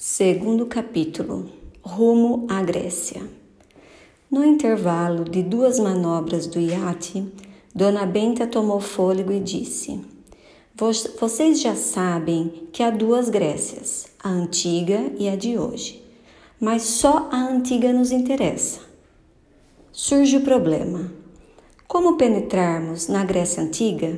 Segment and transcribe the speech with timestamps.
[0.00, 1.50] Segundo capítulo
[1.82, 3.20] Rumo à Grécia.
[4.30, 7.26] No intervalo de duas manobras do iate,
[7.74, 10.00] Dona Benta tomou fôlego e disse:
[11.20, 16.00] Vocês já sabem que há duas Grécias, a antiga e a de hoje.
[16.60, 18.78] Mas só a antiga nos interessa.
[19.90, 21.12] Surge o problema:
[21.88, 24.16] como penetrarmos na Grécia antiga?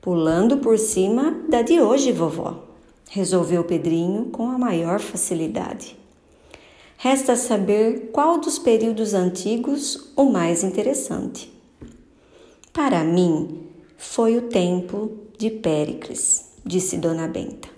[0.00, 2.67] Pulando por cima da de hoje, vovó
[3.08, 5.96] resolveu Pedrinho com a maior facilidade.
[6.96, 11.52] Resta saber qual dos períodos antigos o mais interessante.
[12.72, 13.60] Para mim,
[13.96, 17.68] foi o tempo de Péricles, disse Dona Benta.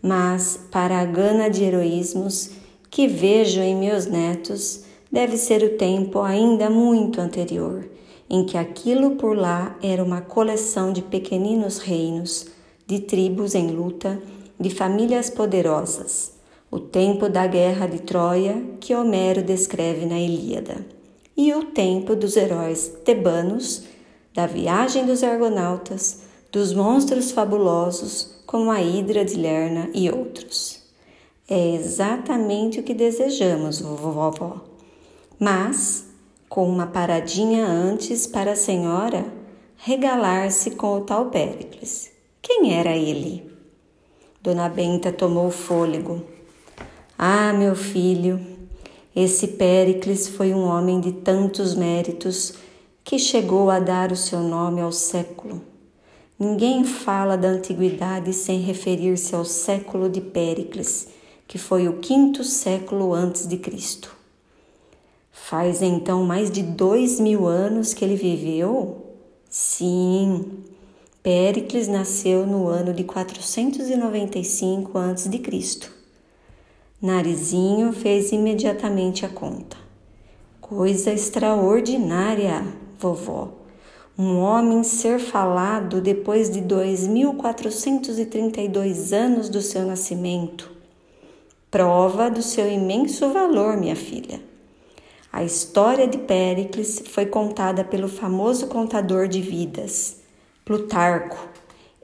[0.00, 2.50] Mas para a gana de heroísmos
[2.90, 7.88] que vejo em meus netos, deve ser o tempo ainda muito anterior,
[8.28, 12.46] em que aquilo por lá era uma coleção de pequeninos reinos,
[12.86, 14.20] de tribos em luta
[14.58, 16.32] de famílias poderosas,
[16.70, 20.84] o tempo da guerra de Troia que Homero descreve na Ilíada,
[21.36, 23.84] e o tempo dos heróis tebanos,
[24.34, 30.82] da viagem dos argonautas, dos monstros fabulosos como a Hidra de Lerna e outros.
[31.48, 34.62] É exatamente o que desejamos, vovó.
[35.38, 36.06] Mas,
[36.48, 39.24] com uma paradinha antes para a senhora
[39.76, 42.10] regalar-se com o tal Péricles.
[42.40, 43.51] Quem era ele?
[44.42, 46.20] Dona Benta tomou fôlego.
[47.16, 48.44] Ah, meu filho,
[49.14, 52.54] esse Péricles foi um homem de tantos méritos
[53.04, 55.62] que chegou a dar o seu nome ao século.
[56.36, 61.06] Ninguém fala da antiguidade sem referir-se ao século de Péricles,
[61.46, 64.12] que foi o quinto século antes de Cristo.
[65.30, 69.06] Faz então mais de dois mil anos que ele viveu?
[69.48, 70.64] Sim,
[71.22, 75.40] Péricles nasceu no ano de 495 a.C.
[77.00, 79.76] Narizinho fez imediatamente a conta.
[80.60, 82.66] Coisa extraordinária,
[82.98, 83.50] vovó.
[84.18, 90.72] Um homem ser falado depois de 2432 anos do seu nascimento.
[91.70, 94.40] Prova do seu imenso valor, minha filha.
[95.32, 100.20] A história de Péricles foi contada pelo famoso contador de vidas
[100.64, 101.38] Plutarco,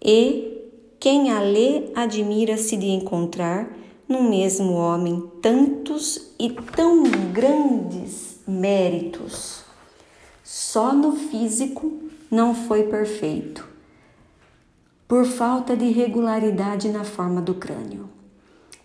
[0.05, 3.71] e quem a lê admira-se de encontrar
[4.09, 9.63] no mesmo homem tantos e tão grandes méritos.
[10.43, 11.93] Só no físico
[12.29, 13.65] não foi perfeito,
[15.07, 18.09] por falta de regularidade na forma do crânio.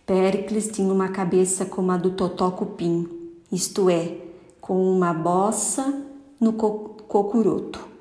[0.06, 3.10] Péricles tinha uma cabeça como a do Totó Cupim,
[3.52, 4.18] isto é,
[4.62, 6.04] com uma bossa
[6.40, 7.93] no cocuroto.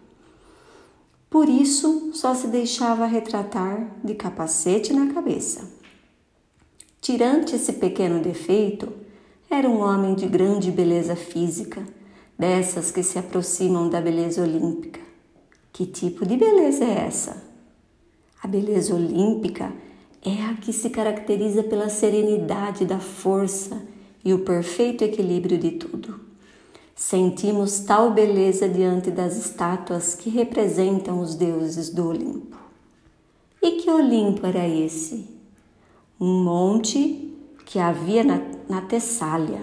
[1.32, 5.66] Por isso, só se deixava retratar de capacete na cabeça.
[7.00, 8.92] Tirante esse pequeno defeito,
[9.50, 11.82] era um homem de grande beleza física,
[12.38, 15.00] dessas que se aproximam da beleza olímpica.
[15.72, 17.42] Que tipo de beleza é essa?
[18.42, 19.72] A beleza olímpica
[20.22, 23.80] é a que se caracteriza pela serenidade da força
[24.22, 26.31] e o perfeito equilíbrio de tudo.
[26.94, 32.56] Sentimos tal beleza diante das estátuas que representam os deuses do Olimpo.
[33.62, 35.28] E que Olimpo era esse?
[36.20, 37.32] Um monte
[37.64, 39.60] que havia na, na Tessália.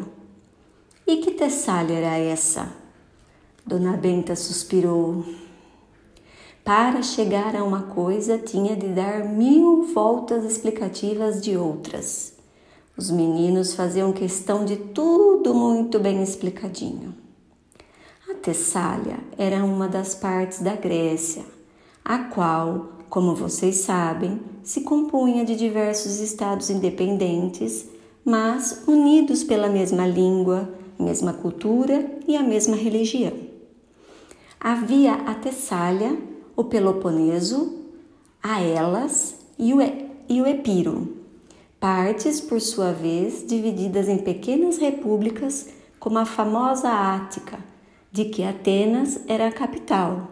[1.05, 2.73] E que Tessália era essa?
[3.65, 5.23] Dona Benta suspirou.
[6.63, 12.38] Para chegar a uma coisa, tinha de dar mil voltas explicativas de outras.
[12.99, 17.15] Os meninos faziam questão de tudo muito bem explicadinho.
[18.29, 21.45] A Tessália era uma das partes da Grécia,
[22.03, 27.85] a qual, como vocês sabem, se compunha de diversos estados independentes,
[28.25, 33.31] mas unidos pela mesma língua, mesma cultura e a mesma religião.
[34.59, 36.17] Havia a Tessália,
[36.53, 37.77] o Peloponeso,
[38.43, 41.18] a Elas e o, Epiro,
[41.79, 47.59] partes, por sua vez, divididas em pequenas repúblicas, como a famosa Ática,
[48.11, 50.27] de que Atenas era a capital,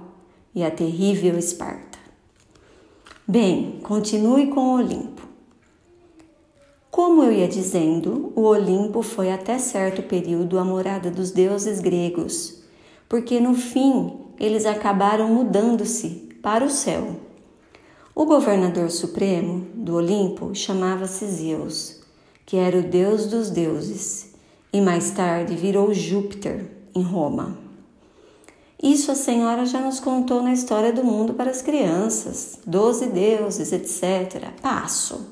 [0.54, 2.00] e a terrível Esparta.
[3.28, 5.22] Bem, continue com o Olimpo.
[6.90, 12.64] Como eu ia dizendo, o Olimpo foi até certo período a morada dos deuses gregos,
[13.08, 17.27] porque no fim eles acabaram mudando-se para o céu
[18.18, 21.98] o governador supremo do Olimpo chamava-se Zeus,
[22.48, 24.32] que era o deus dos deuses,
[24.74, 26.66] e mais tarde virou Júpiter
[26.96, 27.56] em Roma.
[28.82, 33.72] Isso a senhora já nos contou na história do mundo para as crianças, doze deuses,
[33.72, 34.50] etc.
[34.64, 35.28] Passo.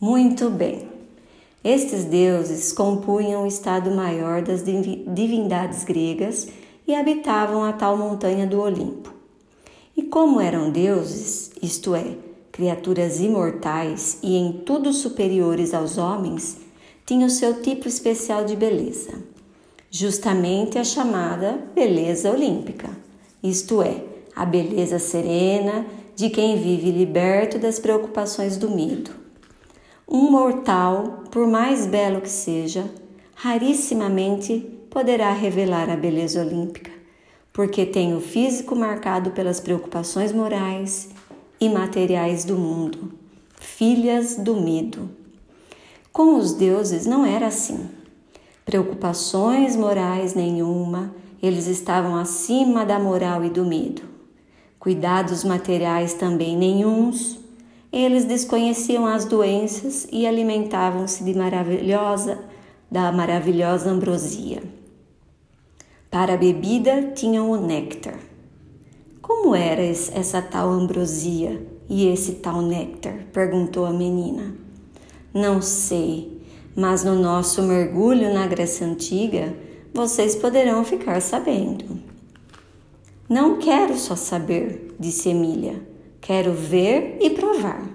[0.00, 0.88] Muito bem.
[1.62, 6.48] Estes deuses compunham o estado maior das divindades gregas
[6.86, 9.17] e habitavam a tal montanha do Olimpo.
[9.98, 12.14] E como eram deuses, isto é,
[12.52, 16.56] criaturas imortais e em tudo superiores aos homens,
[17.04, 19.14] tinham seu tipo especial de beleza,
[19.90, 22.88] justamente a chamada beleza olímpica,
[23.42, 24.04] isto é,
[24.36, 25.84] a beleza serena
[26.14, 29.10] de quem vive liberto das preocupações do medo.
[30.08, 32.88] Um mortal, por mais belo que seja,
[33.34, 34.60] rarissimamente
[34.90, 36.97] poderá revelar a beleza olímpica,
[37.58, 41.08] porque tem o físico marcado pelas preocupações morais
[41.60, 43.10] e materiais do mundo,
[43.56, 45.10] filhas do medo.
[46.12, 47.88] Com os deuses não era assim.
[48.64, 51.12] Preocupações morais nenhuma,
[51.42, 54.02] eles estavam acima da moral e do medo.
[54.78, 57.40] Cuidados materiais também nenhuns.
[57.92, 62.38] Eles desconheciam as doenças e alimentavam-se de maravilhosa
[62.88, 64.77] da maravilhosa ambrosia.
[66.10, 68.18] Para a bebida tinham o néctar.
[69.20, 73.26] Como era essa tal ambrosia e esse tal néctar?
[73.30, 74.54] perguntou a menina.
[75.34, 76.40] Não sei,
[76.74, 79.54] mas no nosso mergulho na Grécia Antiga
[79.92, 82.00] vocês poderão ficar sabendo.
[83.28, 85.82] Não quero só saber, disse Emília.
[86.22, 87.86] Quero ver e provar.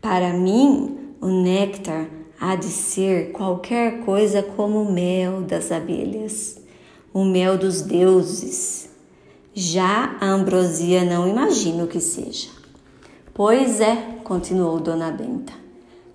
[0.00, 2.06] Para mim, o néctar
[2.40, 6.61] há de ser qualquer coisa como o mel das abelhas
[7.12, 8.88] o mel dos deuses.
[9.52, 12.48] Já a ambrosia não imagino que seja.
[13.34, 15.52] Pois é, continuou Dona Benta.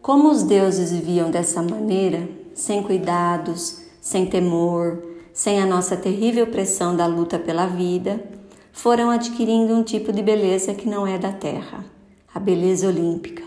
[0.01, 5.03] Como os deuses viviam dessa maneira, sem cuidados, sem temor,
[5.33, 8.23] sem a nossa terrível pressão da luta pela vida,
[8.71, 11.85] foram adquirindo um tipo de beleza que não é da terra,
[12.33, 13.43] a beleza olímpica.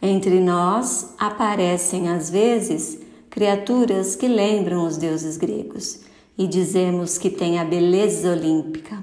[0.00, 6.00] Entre nós aparecem às vezes criaturas que lembram os deuses gregos
[6.36, 9.02] e dizemos que tem a beleza olímpica.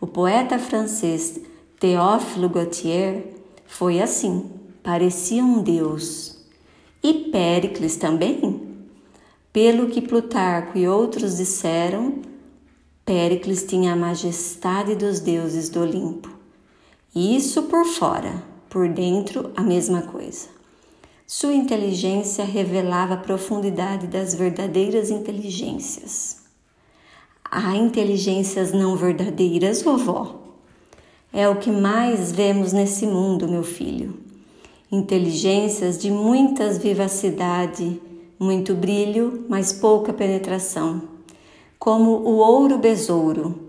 [0.00, 1.40] O poeta francês
[1.78, 3.24] Théophile Gautier
[3.66, 4.50] foi assim,
[4.82, 6.38] parecia um deus.
[7.02, 8.68] E Péricles também?
[9.52, 12.22] Pelo que Plutarco e outros disseram,
[13.04, 16.30] Péricles tinha a majestade dos deuses do Olimpo.
[17.14, 20.48] Isso por fora, por dentro a mesma coisa.
[21.26, 26.41] Sua inteligência revelava a profundidade das verdadeiras inteligências.
[27.54, 30.40] Há inteligências não verdadeiras, vovó?
[31.30, 34.14] É o que mais vemos nesse mundo, meu filho.
[34.90, 38.00] Inteligências de muitas vivacidade,
[38.38, 41.02] muito brilho, mas pouca penetração.
[41.78, 43.68] Como o ouro besouro,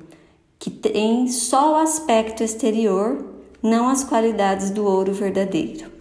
[0.57, 3.21] que tem só o aspecto exterior,
[3.61, 5.91] não as qualidades do ouro verdadeiro.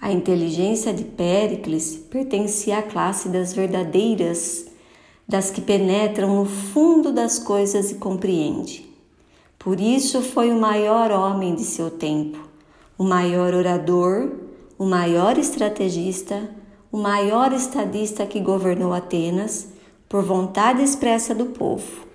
[0.00, 4.74] A inteligência de Péricles pertencia à classe das verdadeiras
[5.28, 8.86] das que penetram no fundo das coisas e compreende.
[9.58, 12.38] Por isso foi o maior homem de seu tempo,
[12.96, 14.30] o maior orador,
[14.78, 16.48] o maior estrategista,
[16.92, 19.68] o maior estadista que governou Atenas
[20.08, 22.06] por vontade expressa do povo.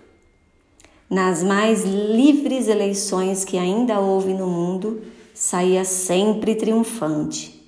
[1.09, 5.01] Nas mais livres eleições que ainda houve no mundo,
[5.33, 7.61] saía sempre triunfante,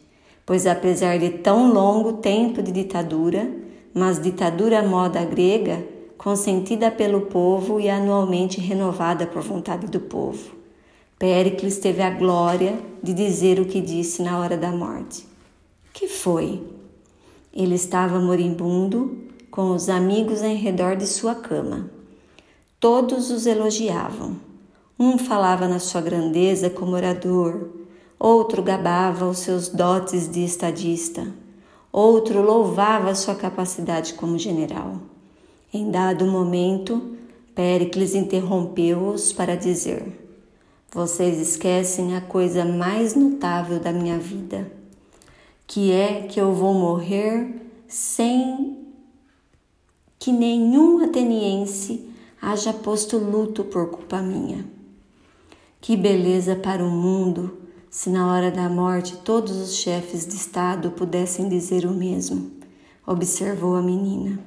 [0.46, 3.63] pois apesar de tão longo tempo de ditadura,
[3.94, 5.86] mas ditadura moda grega,
[6.18, 10.52] consentida pelo povo e anualmente renovada por vontade do povo.
[11.20, 15.26] Péricles teve a glória de dizer o que disse na hora da morte.
[15.94, 16.64] Que foi?
[17.54, 19.18] Ele estava moribundo,
[19.52, 21.90] com os amigos em redor de sua cama.
[22.80, 24.36] Todos os elogiavam.
[25.00, 27.70] Um falava na sua grandeza como orador,
[28.18, 31.43] outro gabava os seus dotes de estadista
[31.94, 34.98] outro louvava sua capacidade como general.
[35.72, 37.16] Em dado momento,
[37.54, 40.04] Péricles interrompeu-os para dizer:
[40.92, 44.72] Vocês esquecem a coisa mais notável da minha vida,
[45.68, 48.80] que é que eu vou morrer sem
[50.18, 52.10] que nenhum ateniense
[52.42, 54.66] haja posto luto por culpa minha.
[55.80, 57.63] Que beleza para o mundo
[57.94, 62.52] se na hora da morte todos os chefes de Estado pudessem dizer o mesmo,
[63.06, 64.40] observou a menina.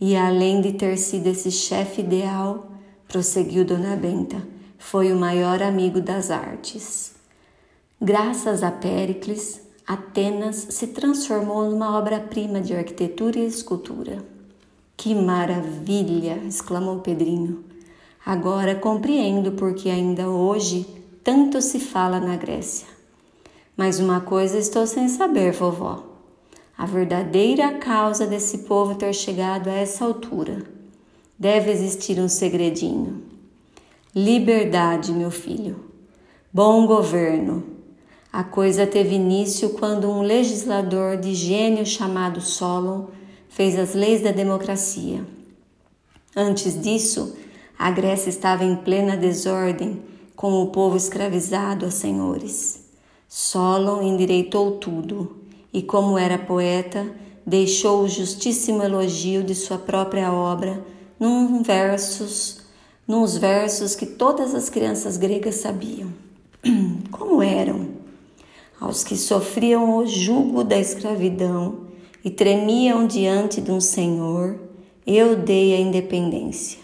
[0.00, 2.72] E além de ter sido esse chefe ideal,
[3.06, 4.42] prosseguiu Dona Benta,
[4.78, 7.14] foi o maior amigo das artes.
[8.00, 14.24] Graças a Péricles, Atenas se transformou numa obra-prima de arquitetura e escultura.
[14.96, 16.38] Que maravilha!
[16.48, 17.62] exclamou Pedrinho.
[18.24, 22.86] Agora compreendo porque ainda hoje tanto se fala na Grécia.
[23.76, 26.04] Mas uma coisa estou sem saber, vovó.
[26.76, 30.64] a verdadeira causa desse povo ter chegado a essa altura.
[31.38, 33.22] Deve existir um segredinho.
[34.14, 35.76] Liberdade, meu filho.
[36.52, 37.64] Bom governo.
[38.32, 43.06] A coisa teve início quando um legislador de gênio chamado Solon
[43.48, 45.24] fez as leis da democracia.
[46.34, 47.36] Antes disso,
[47.78, 50.02] a Grécia estava em plena desordem,
[50.42, 52.84] com o povo escravizado a senhores.
[53.28, 55.36] Solon endireitou tudo
[55.72, 57.08] e, como era poeta,
[57.46, 60.84] deixou o justíssimo elogio de sua própria obra
[61.16, 62.60] num versos,
[63.06, 66.12] nos versos que todas as crianças gregas sabiam.
[67.12, 67.90] Como eram?
[68.80, 71.86] Aos que sofriam o jugo da escravidão
[72.24, 74.58] e tremiam diante de um Senhor,
[75.06, 76.80] eu dei a independência.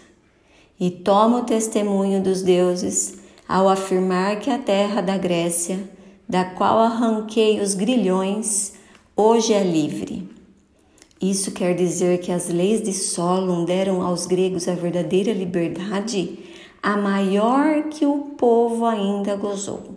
[0.79, 5.79] E tomo testemunho dos deuses ao afirmar que a terra da Grécia,
[6.27, 8.73] da qual arranquei os grilhões,
[9.17, 10.29] hoje é livre.
[11.19, 16.37] Isso quer dizer que as leis de Solon deram aos gregos a verdadeira liberdade,
[16.81, 19.95] a maior que o povo ainda gozou.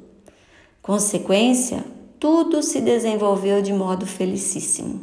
[0.80, 1.84] Consequência,
[2.18, 5.02] tudo se desenvolveu de modo felicíssimo.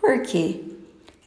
[0.00, 0.62] Por quê?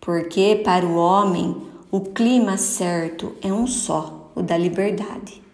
[0.01, 1.55] Porque para o homem
[1.89, 5.46] o clima certo é um só, o da liberdade.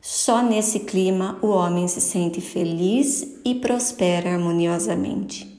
[0.00, 5.58] Só nesse clima o homem se sente feliz e prospera harmoniosamente.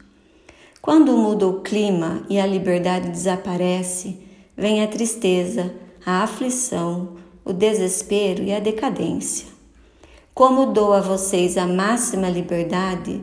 [0.82, 4.20] Quando muda o clima e a liberdade desaparece,
[4.58, 5.72] vem a tristeza,
[6.04, 9.48] a aflição, o desespero e a decadência.
[10.34, 13.22] Como dou a vocês a máxima liberdade,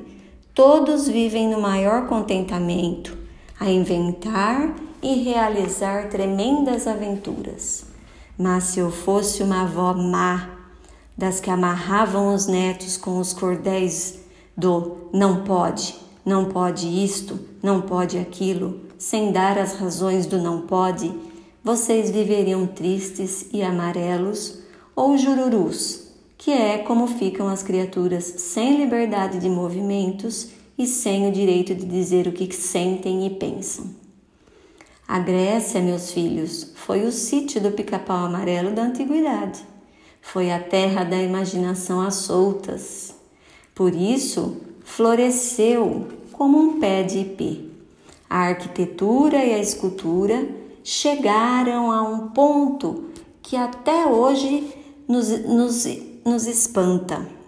[0.55, 3.19] todos vivem no maior contentamento,
[3.59, 4.73] a inventar
[5.03, 7.87] e realizar tremendas aventuras.
[8.39, 10.58] Mas se eu fosse uma avó má,
[11.19, 14.21] das que amarravam os netos com os cordéis
[14.57, 20.63] do não pode, não pode isto, não pode aquilo, sem dar as razões do não
[20.63, 21.13] pode,
[21.63, 24.61] vocês viveriam tristes e amarelos
[24.95, 26.09] ou jururus,
[26.39, 31.85] que é como ficam as criaturas sem liberdade de movimentos e sem o direito de
[31.85, 33.91] dizer o que sentem e pensam.
[35.07, 39.65] A Grécia, meus filhos, foi o sítio do pica-pau amarelo da antiguidade.
[40.33, 43.15] Foi a terra da imaginação às soltas.
[43.75, 47.61] Por isso, floresceu como um pé de ipê.
[48.29, 50.49] A arquitetura e a escultura
[50.85, 54.75] chegaram a um ponto que até hoje
[55.09, 55.85] nos, nos,
[56.25, 57.39] nos espanta.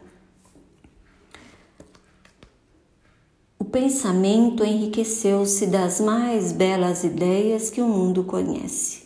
[3.70, 9.04] pensamento enriqueceu-se das mais belas ideias que o mundo conhece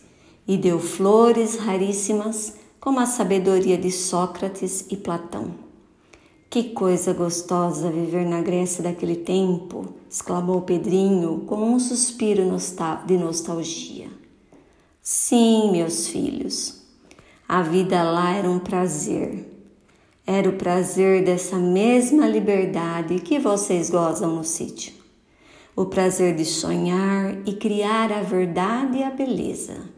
[0.49, 5.55] e deu flores raríssimas como a sabedoria de Sócrates e Platão.
[6.51, 9.95] Que coisa gostosa viver na Grécia daquele tempo!
[10.11, 12.43] exclamou Pedrinho com um suspiro
[13.07, 14.09] de nostalgia.
[15.01, 16.83] Sim, meus filhos,
[17.49, 19.55] a vida lá era um prazer
[20.27, 24.95] era o prazer dessa mesma liberdade que vocês gozam no sítio.
[25.77, 29.94] O prazer de sonhar e criar a verdade e a beleza.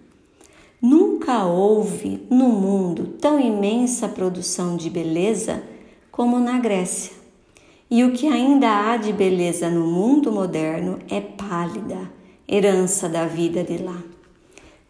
[0.81, 5.63] Nunca houve no mundo tão imensa produção de beleza
[6.11, 7.13] como na Grécia.
[7.91, 12.11] E o que ainda há de beleza no mundo moderno é pálida,
[12.49, 14.03] herança da vida de lá.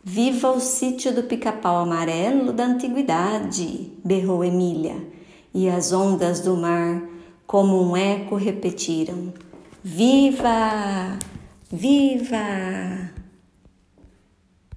[0.02, 4.96] Viva o sítio do pica-pau amarelo da antiguidade, berrou Emília
[5.52, 7.02] e as ondas do mar,
[7.46, 9.32] como um eco, repetiram:
[9.82, 11.18] Viva!
[11.72, 13.15] Viva!